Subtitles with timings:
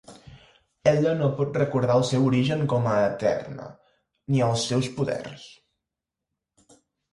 [0.91, 3.69] Ella no pot recordar el seu origen com a Eterna,
[4.33, 5.47] ni els seus poders.